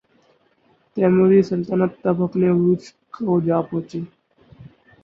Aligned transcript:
تیموری 0.97 1.41
سلطنت 1.49 1.91
تب 2.03 2.17
اپنے 2.23 2.47
عروج 2.53 2.81
کو 3.13 3.39
پہنچی۔ 3.69 4.01